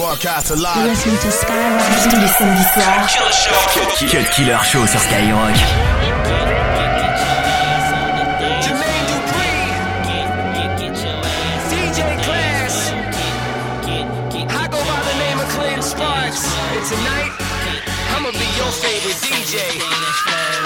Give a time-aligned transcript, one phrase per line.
[0.00, 0.88] broadcast live.
[0.88, 3.06] Listen to Skyrock tous les samedis soirs.
[4.10, 5.56] Cut Killer Show sur Skyrock.
[16.88, 17.32] tonight,
[18.14, 19.54] I'ma be your favorite DJ.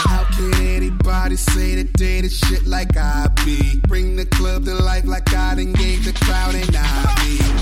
[0.07, 3.81] How could anybody say that they the shit like I be?
[3.89, 6.79] Bring the club to life like I done gave the crowd an IV.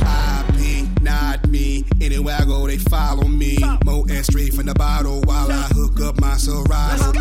[0.04, 0.51] I be,
[1.02, 1.84] not me.
[2.00, 3.58] Anywhere I go, they follow me.
[3.84, 7.12] Mo and straight from the bottle while I hook up my Syrah.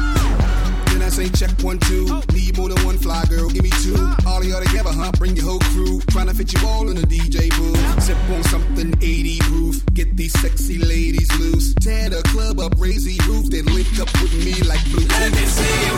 [0.91, 2.21] Then I say check one, two.
[2.33, 3.95] Need more than one fly girl, give me two.
[4.25, 5.11] All y'all together, huh?
[5.17, 5.99] Bring your whole crew.
[6.11, 8.03] Trying to fit you all in a DJ booth.
[8.03, 9.85] Sip on something 80 proof.
[9.93, 11.73] Get these sexy ladies loose.
[11.75, 13.49] Tear the club up, raise the roof.
[13.49, 15.07] Then link up with me like blue.
[15.07, 15.90] Let me see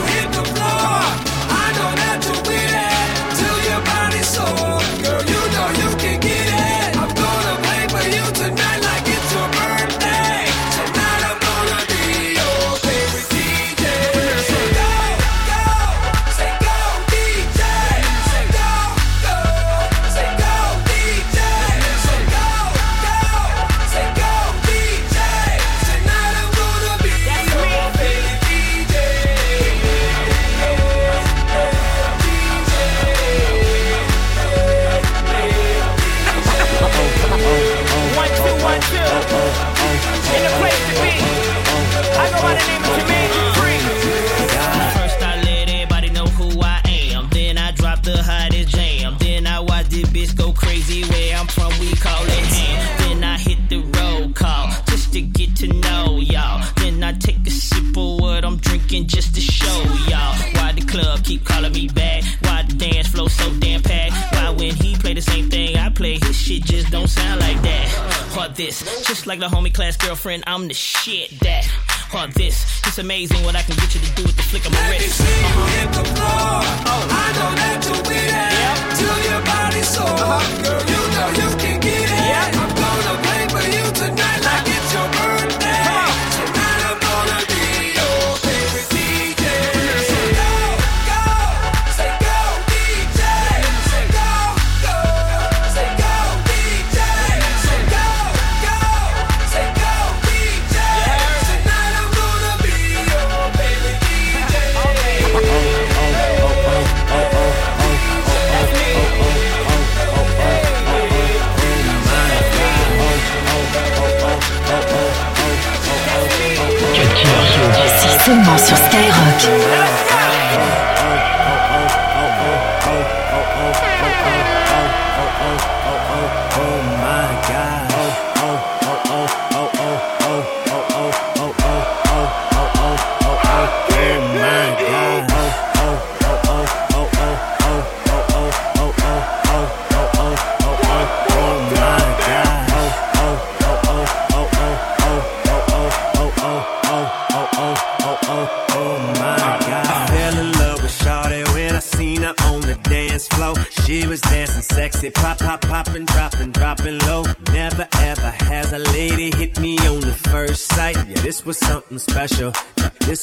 [69.40, 71.66] like the homie class girlfriend, I'm the shit that.
[72.14, 74.72] Or this, it's amazing what I can get you to do with the flick of
[74.72, 75.20] my wrist.
[75.20, 76.74] Uh-huh.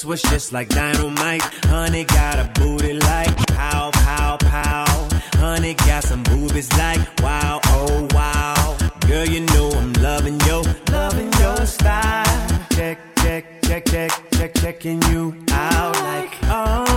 [0.01, 1.43] This was just like dynamite.
[1.65, 5.09] Honey got a booty like pow, pow, pow.
[5.35, 8.77] Honey got some boobies like wow, oh wow.
[9.07, 12.25] Girl, you know I'm loving your, loving your style.
[12.71, 16.90] Check, check, check, check, check, checking you out like oh.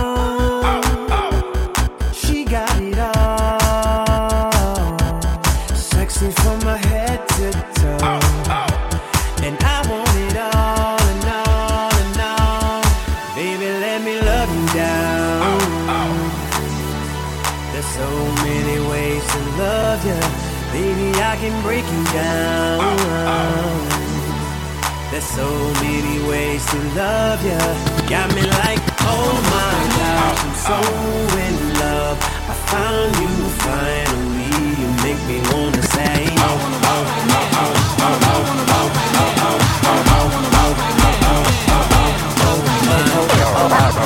[26.95, 27.59] Love you.
[28.09, 29.75] Got me like, oh my
[30.27, 30.77] I'm so
[31.45, 32.17] in love.
[32.47, 33.31] I found you
[33.65, 34.55] finally.
[34.79, 36.25] You make me wanna say,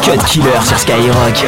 [0.02, 1.46] Cut Killer sur Skyrock.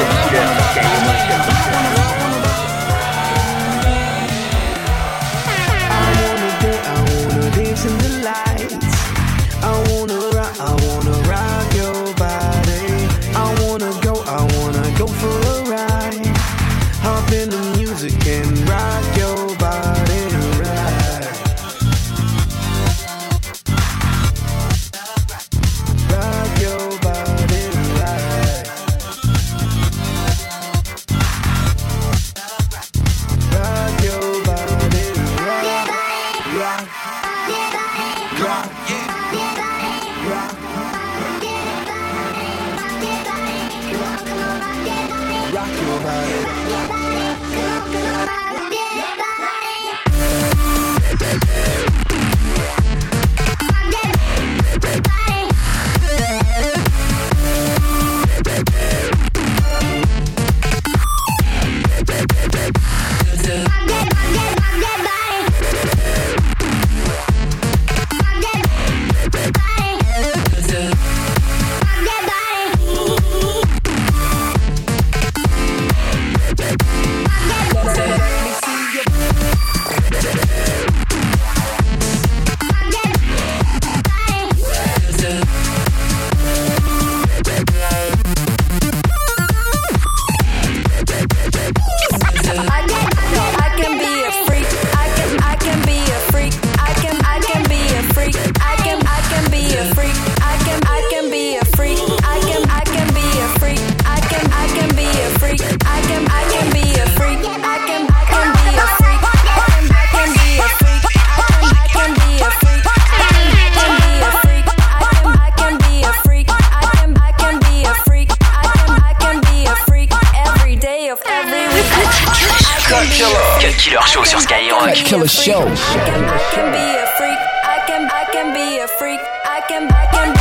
[124.12, 124.92] Show sur Skyrock.
[124.94, 125.62] Killer Show.
[125.62, 127.40] I can, I can be a freak.
[127.64, 129.22] I can, I can be a freak.
[129.46, 130.41] I can, I can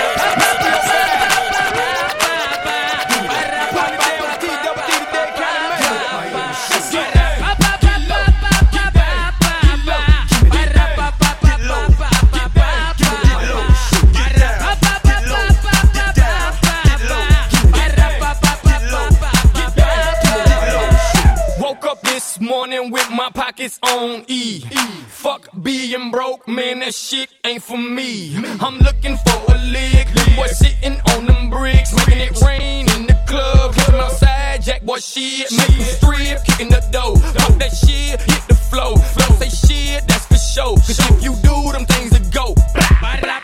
[23.21, 24.63] My pockets on E.
[24.65, 24.77] e.
[25.07, 28.35] Fuck being broke, man, that shit ain't for me.
[28.59, 33.05] I'm looking for a lick, them boys sitting on them bricks, making it rain in
[33.05, 33.75] the club.
[33.77, 37.15] 'em outside, jack boy shit, make 'em strip, kicking the dough.
[37.37, 38.95] Pump that shit, hit the flow.
[39.19, 40.77] Don't say shit, that's for sure.
[40.77, 42.55] Cause if you do, them things will go.
[43.21, 43.40] Yo,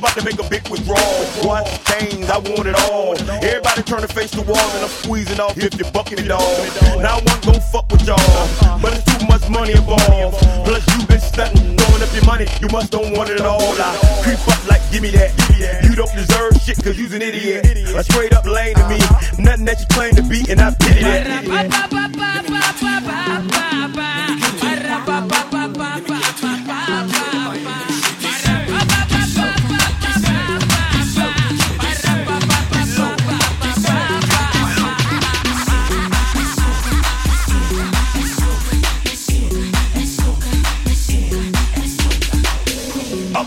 [0.00, 1.20] about to make a big withdrawal.
[1.44, 3.12] What things I want it all.
[3.44, 6.56] Everybody turn to face the wall and I'm squeezing off if you bucking it all.
[6.98, 8.16] Now I want gon' fuck with y'all,
[8.80, 10.40] but it's too much money involved.
[10.64, 12.46] Plus you been stunting, throwing up your money.
[12.60, 13.60] You must don't want it at all.
[13.60, 13.92] I
[14.24, 15.36] creep up like give me that.
[15.84, 17.66] You don't deserve shit cause you's an idiot.
[17.94, 18.98] A straight up lame to me.
[19.36, 21.36] Nothing that you claim to be and I pity that.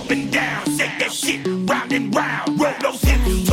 [0.03, 2.59] Up and down, shake that shit, round and round.
[2.59, 3.52] Roll those hips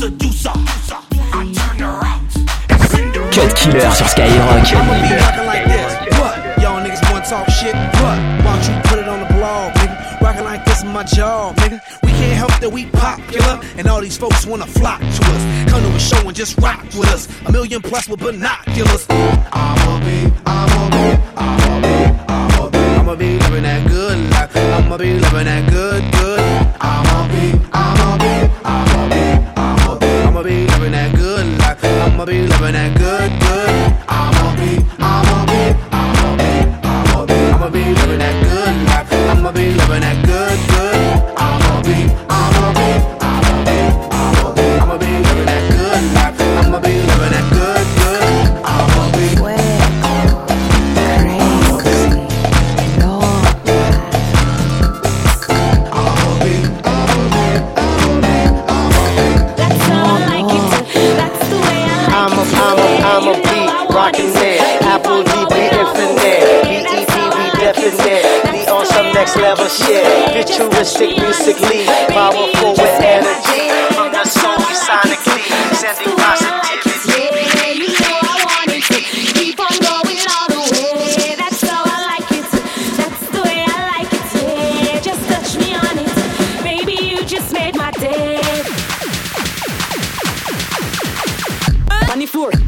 [0.00, 1.18] yes, I will.
[1.32, 2.20] I turn her out
[2.70, 4.72] and send her Cut Killer sur Skyrock.
[4.74, 5.92] I'ma be rockin' like this.
[6.18, 6.62] What?
[6.62, 7.74] Y'all niggas wanna talk shit?
[7.74, 8.18] What?
[8.44, 10.20] Why don't you put it on the blog, nigga?
[10.20, 11.80] Rockin' like this is my job, nigga.
[12.02, 15.70] We can't help that we popular, and all these folks wanna flock to us.
[15.70, 17.28] Come to a show and just rock with us.
[17.46, 19.06] A million plus with binoculars.
[19.10, 21.94] I'ma be, I'ma be, I'ma be,
[22.28, 24.56] I'ma be, I'ma be living that good life.
[24.56, 26.40] I'ma be living that good, good.
[26.80, 27.17] I'ma
[32.18, 33.47] I'ma be living that good.
[92.10, 92.67] on the floor.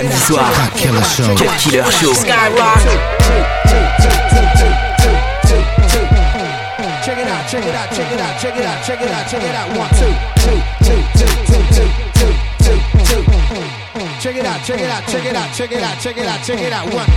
[0.00, 0.70] samedi soir.
[0.74, 1.34] Killer Show.
[1.36, 2.14] Cut Killer Show.
[2.14, 2.80] Skyrock.
[7.50, 9.68] Check it out, check it out, check it out, check it out, check it out.
[9.76, 10.14] One, two,
[10.44, 11.88] two, two, two, two, two,
[12.18, 13.64] two, two, two.
[14.20, 16.44] Check it out, check it out, check it out, check it out, check it out,
[16.44, 16.94] check it out.
[16.94, 17.08] One.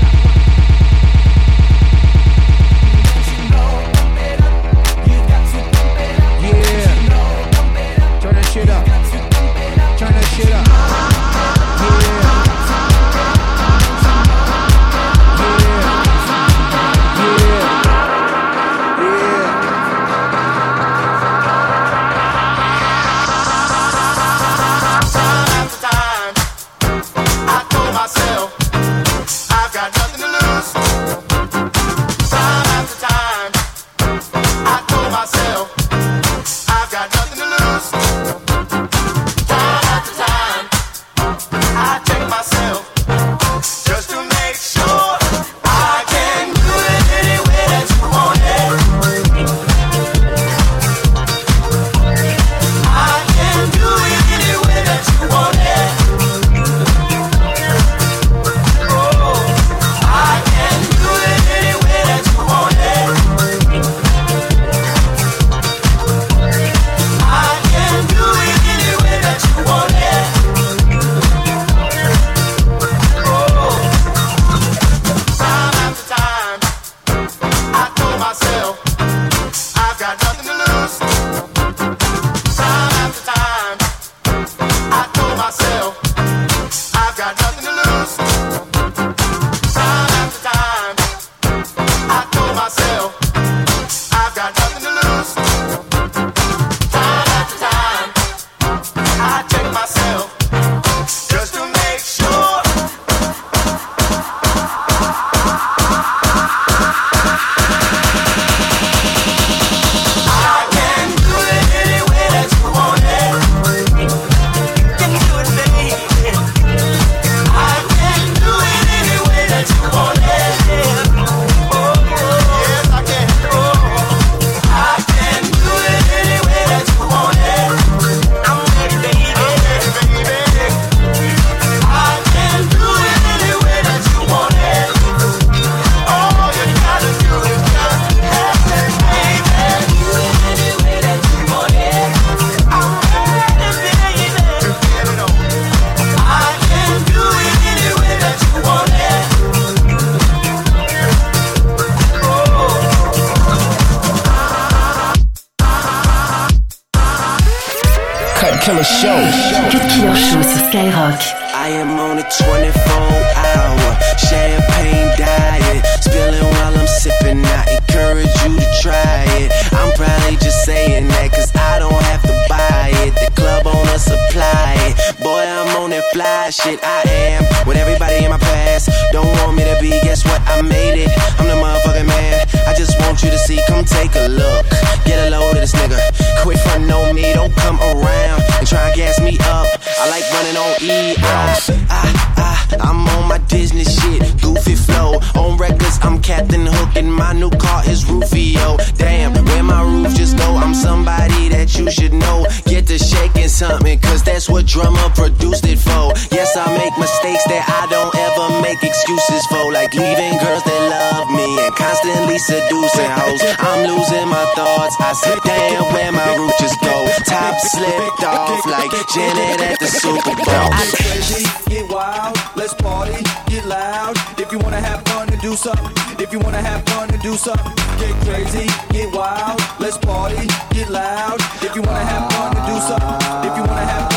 [176.51, 176.79] Shit.
[176.83, 178.89] I am with everybody in my past.
[179.11, 180.41] Don't want me to be, guess what?
[180.47, 181.11] I made it.
[181.39, 182.47] I'm the motherfucking man.
[182.67, 184.65] I just want you to see, come take a look.
[185.05, 185.99] Get a load of this nigga.
[186.41, 189.67] Quit frontin' on me, don't come around and try and gas me up.
[190.03, 191.15] I like running on E.
[191.17, 191.55] I,
[191.89, 192.03] I,
[192.35, 195.15] I, I'm on my Disney shit, goofy flow.
[195.39, 198.75] On records, I'm Captain Hook, and my new car is Rufio.
[198.97, 200.57] Damn, where my roof just go?
[200.57, 202.45] I'm somebody that you should know.
[202.65, 206.11] Get to shaking something, cause that's what drummer produced it for.
[206.35, 210.81] Yes, I make mistakes that I don't ever make excuses for, like leaving girls that
[210.95, 213.43] love me and constantly seducing hoes.
[213.59, 214.95] I'm losing my thoughts.
[214.99, 216.23] I said, damn, where my
[216.59, 216.95] just go?
[217.27, 220.71] Top slipped off like Janet at the Super Bowl.
[220.95, 224.15] crazy, get wild, let's party, get loud.
[224.39, 227.35] If you wanna have fun and do something, if you wanna have fun and do
[227.35, 231.39] something, get crazy, get wild, let's party, get loud.
[231.59, 234.12] If you wanna have fun and do something, if you wanna have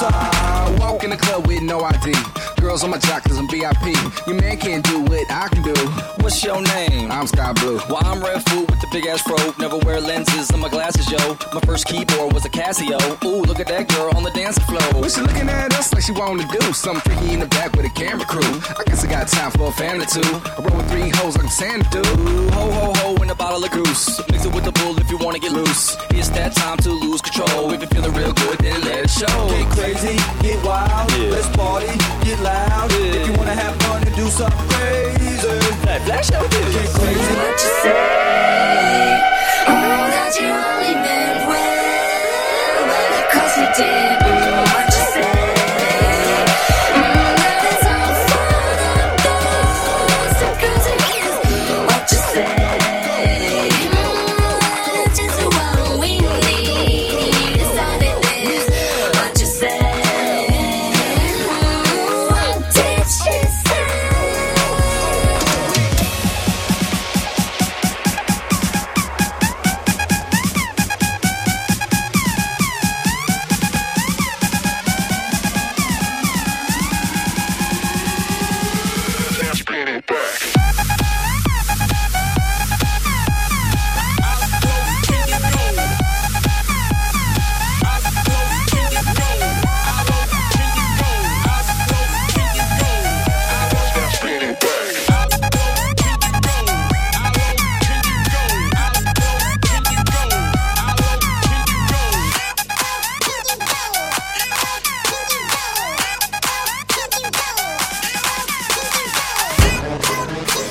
[0.00, 0.44] fun and do something.
[0.54, 2.12] I walk in the club with no ID.
[2.60, 3.92] Girls on my jock cause I'm VIP.
[4.26, 5.74] Your man can't do what I can do.
[6.22, 7.10] What's your name?
[7.12, 7.76] I'm Sky Blue.
[7.90, 9.36] Well, I'm Redfoo with the big ass fro.
[9.58, 11.36] Never wear lenses on my glasses, yo.
[11.52, 12.98] My first keyboard was a Casio.
[13.24, 14.80] Ooh, look at that girl on the dance floor.
[14.94, 17.84] Well, she looking at us like she wanna do something freaky in the back with
[17.84, 18.40] a camera crew.
[18.78, 20.24] I guess I got time for a fan or two.
[20.24, 22.06] I roll with three hoes like Santa dude.
[22.54, 24.20] Ho ho ho in a bottle of goose.
[24.30, 25.96] Mix it with the bull if you wanna get loose.
[26.10, 27.72] It's that time to lose control.
[27.72, 29.48] If you're feeling real good, then let it show.
[29.84, 31.92] Get crazy, get wild, let's party,
[32.24, 32.90] get loud.
[32.90, 37.34] If you wanna have fun and do something crazy, Hey, flash out get crazy.
[37.36, 37.92] What you say?
[39.68, 44.24] Oh, that you only meant well, but of course you did.
[44.72, 44.93] What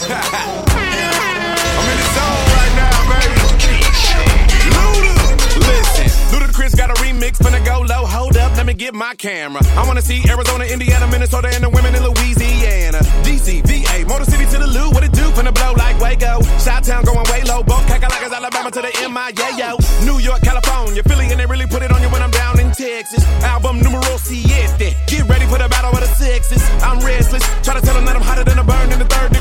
[0.05, 3.39] I'm in the zone right now, baby.
[4.75, 5.13] Luda,
[5.63, 6.07] listen.
[6.31, 8.05] Ludacris got a remix, finna go low.
[8.05, 9.61] Hold up, let me get my camera.
[9.77, 12.99] I wanna see Arizona, Indiana, Minnesota, and the women in Louisiana.
[13.23, 15.23] DC, VA, Motor City to the Lou, what it do?
[15.31, 16.41] Finna blow like Waco.
[16.59, 17.63] Shot Town going way low.
[17.63, 19.77] Both Kakalaka's Alabama to the MIA.
[20.03, 22.71] New York, California, Philly, and they really put it on you when I'm down in
[22.71, 23.23] Texas.
[23.43, 24.95] Album numero siete.
[25.07, 26.61] Get ready for the battle of the sexes.
[26.83, 27.43] I'm restless.
[27.63, 29.32] Try to tell them that I'm hotter than a burn in the third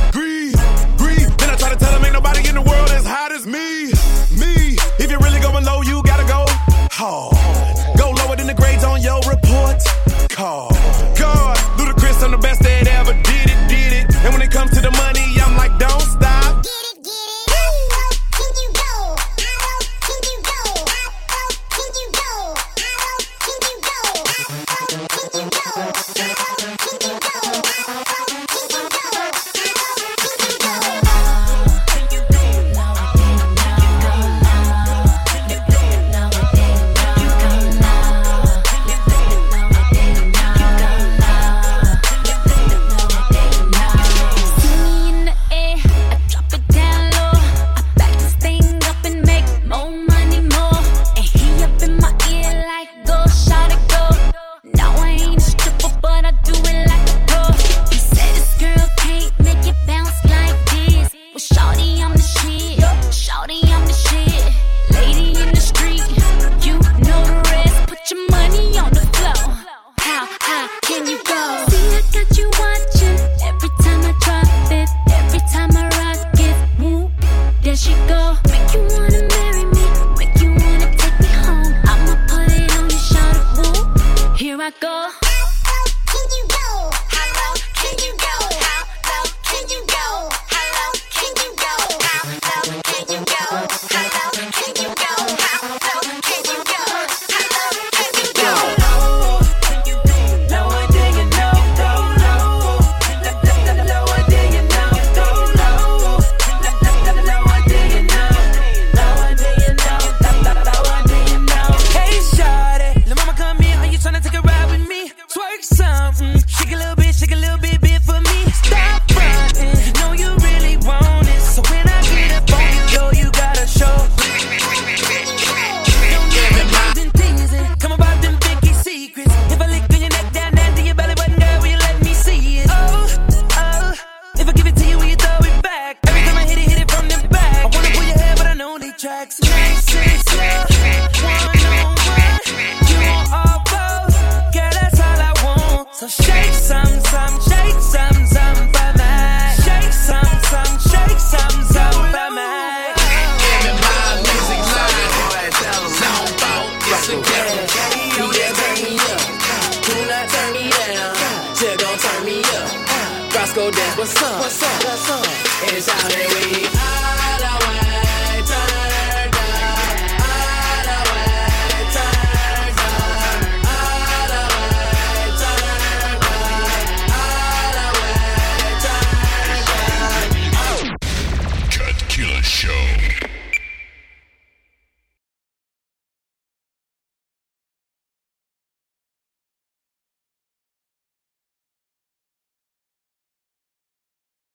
[163.96, 164.40] what's up?
[164.40, 164.85] What's up?
[164.85, 165.26] What's up?
[165.74, 166.52] It's out there